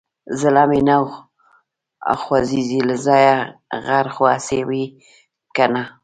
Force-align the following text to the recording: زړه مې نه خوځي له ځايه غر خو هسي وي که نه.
زړه 0.41 0.63
مې 0.69 0.81
نه 0.87 0.97
خوځي 2.21 2.63
له 2.87 2.95
ځايه 3.05 3.35
غر 3.85 4.07
خو 4.13 4.23
هسي 4.33 4.61
وي 4.67 4.85
که 5.55 5.65
نه. 5.73 5.83